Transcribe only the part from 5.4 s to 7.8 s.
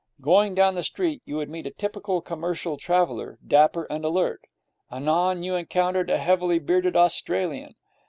you encountered a heavily bearded Australian.